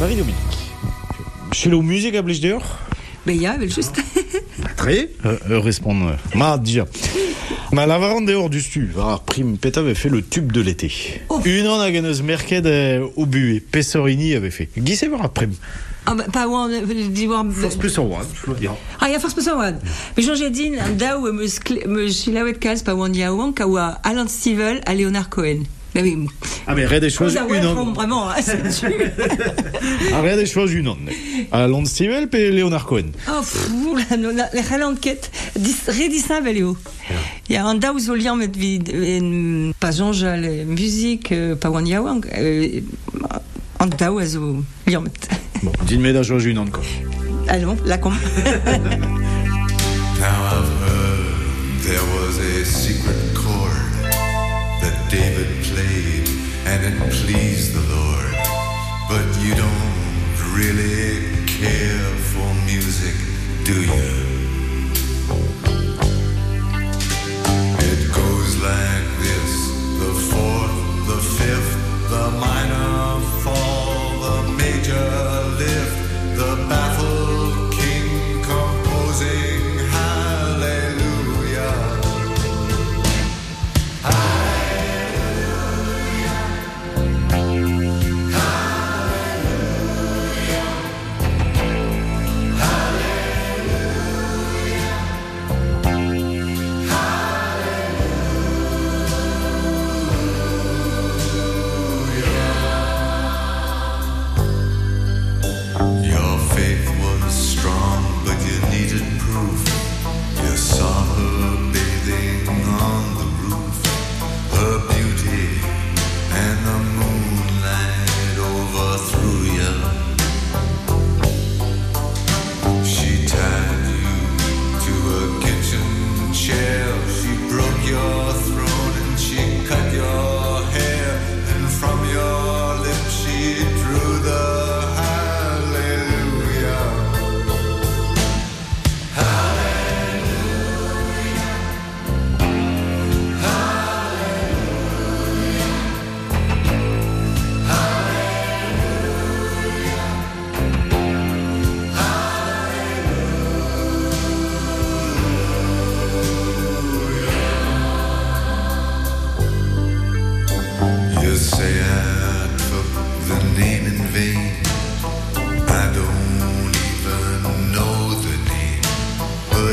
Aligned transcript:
Marie-Dominique. 0.00 0.36
Chez 1.52 1.68
le 1.68 1.78
musique 1.82 2.14
à 2.14 2.22
Blech 2.22 2.40
dehors 2.40 2.64
Ben 3.26 3.38
ja, 3.38 3.56
wel 3.58 3.70
just. 3.70 4.00
Très 4.76 5.10
euh, 5.26 5.36
euh, 5.50 5.60
répondre. 5.60 6.16
Ma 6.34 6.56
déjà. 6.56 6.86
Ma 7.72 7.84
la 7.86 7.98
varande 7.98 8.26
dehors 8.26 8.48
du 8.48 8.62
stu. 8.62 8.90
Ah, 8.98 9.20
prime 9.24 9.58
Peta 9.58 9.80
avait 9.80 9.94
fait 9.94 10.08
le 10.08 10.22
tube 10.22 10.52
de 10.52 10.62
l'été. 10.62 10.90
Oh. 11.28 11.40
Une 11.44 11.66
an 11.68 11.80
à 11.80 11.90
Ganeuse 11.90 12.22
Merced 12.22 12.64
euh, 12.66 13.06
au 13.16 13.26
buet. 13.26 13.60
Pessorini 13.60 14.34
avait 14.34 14.50
fait. 14.50 14.70
Guy 14.78 14.96
c'est 14.96 15.08
voir 15.08 15.22
après. 15.22 15.48
Ah, 16.06 16.14
ba, 16.14 16.24
pa 16.32 16.46
oan, 16.48 16.70
euh, 16.70 17.08
di 17.10 17.26
war... 17.26 17.44
Force 17.52 17.76
plus 17.76 17.98
en 17.98 18.04
one, 18.04 18.26
je 18.46 18.54
dire. 18.54 18.72
Ah, 19.00 19.10
ya 19.10 19.18
force 19.20 19.34
peus 19.34 19.48
oan. 19.52 19.76
Me 20.16 20.22
Jean 20.22 20.34
Jedin, 20.34 20.78
an 20.80 20.96
daou 20.96 21.28
e 21.28 21.32
meus, 21.32 21.58
kle- 21.60 21.86
meus 21.86 22.22
chilawet 22.24 22.56
kalz 22.58 22.80
pa 22.82 22.94
oan 22.96 23.12
ya 23.14 23.34
oan, 23.34 23.52
ka 23.52 23.68
oa 23.68 24.00
Alan 24.02 24.26
Stivell 24.28 24.80
a 24.86 24.94
Leonard 24.94 25.28
Cohen. 25.28 25.66
Ben 25.94 26.04
oui, 26.04 26.16
Ah 26.66 26.74
mais 26.74 26.86
rien 26.86 27.00
des 27.00 27.10
choses 27.10 27.34
une 27.34 27.92
vraiment. 27.94 28.28
Ah 30.12 30.20
rien 30.22 30.36
des 30.36 30.46
choses 30.46 30.72
une 30.72 30.88
an. 30.88 30.96
À 31.50 31.66
Lond 31.66 31.84
Stivell 31.84 32.28
et 32.32 32.50
Leonard 32.52 32.86
Cohen. 32.86 33.10
Oh, 33.28 33.40
pff, 33.40 33.70
la, 34.10 34.16
no, 34.16 34.30
la, 34.30 34.48
la 34.52 34.62
c'halanket, 34.62 35.30
dis, 35.56 35.74
redisa 35.88 36.40
veleo. 36.40 36.76
Ya 37.48 37.66
an 37.66 37.80
daou 37.82 37.98
zo 37.98 38.14
liam 38.14 38.40
et 38.42 38.54
vid, 38.56 38.90
en, 38.94 39.72
pa 39.80 39.90
jonjal 39.90 40.44
euh, 40.44 40.64
musique, 40.64 41.32
euh, 41.32 41.56
euh, 42.38 42.80
an 43.80 43.86
daou 43.86 44.18
a 44.18 44.26
zo 44.26 44.62
liam 44.86 45.06
et. 45.06 45.28
Bon, 45.64 45.72
dis-moi 45.86 46.12
chose 46.22 46.44
une 46.46 46.58
an 46.58 46.66
quoi. 46.66 46.84
Allons, 47.48 47.76
la 47.84 47.98
com. 47.98 48.14
Now 50.20 50.38
I've 50.52 50.68
heard 50.82 51.80
there 51.82 52.04
was 52.14 52.19
care 61.60 62.16
for 62.32 62.54
music, 62.64 63.14
do 63.66 63.82
you? 63.82 64.09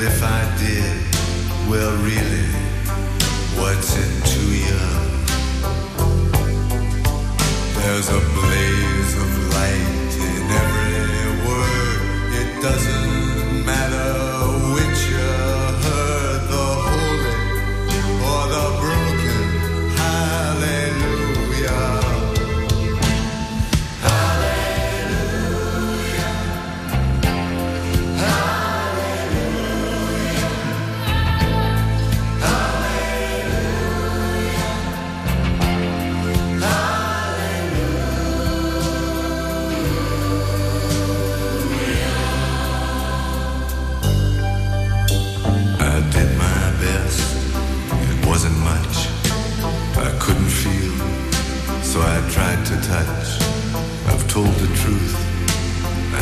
But 0.00 0.06
if 0.06 0.22
I 0.22 0.42
did, 0.56 0.96
well, 1.68 1.94
really, 2.02 2.46
what's 3.60 3.94
it 3.98 4.24
to 4.32 4.42
you? 4.64 4.80
There's 7.74 8.08
a 8.08 8.20
blaze 8.32 8.59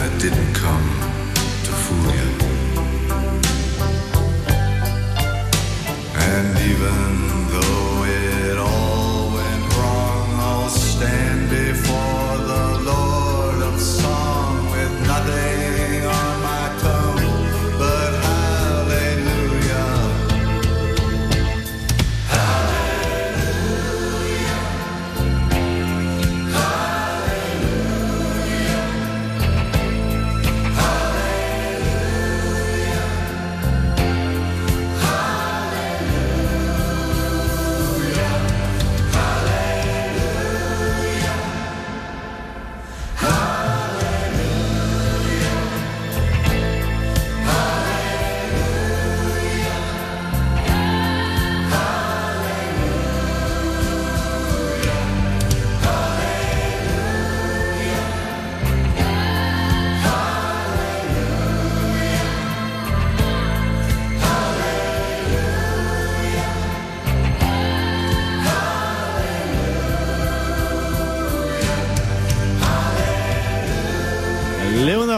I 0.00 0.09
didn't 0.20 0.53
come 0.54 0.88
to 1.64 1.72
fool 1.72 2.14
you. 2.14 2.47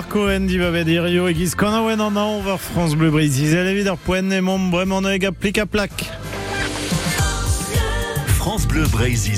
Léonard 0.01 0.09
Cohen 0.09 0.41
dit 0.47 0.57
va 0.57 0.85
dire 0.85 1.03
Rio 1.03 1.29
et 1.29 1.35
Giz 1.35 1.55
qu'on 1.55 1.67
a 1.67 1.83
ouais 1.83 1.97
non 1.97 2.11
non 2.11 2.39
over 2.39 2.57
France 2.59 2.95
Bleu 2.95 3.11
Brise 3.11 3.39
Isel 3.39 3.67
évidemment 3.67 3.99
point 4.03 4.31
et 4.31 4.41
mon 4.41 4.71
vraiment 4.71 5.03
neg 5.03 5.27
applique 5.27 5.59
à 5.59 5.67
plaque 5.67 6.11
France 8.29 8.67
Bleu 8.67 8.87
Brésil. 8.87 9.37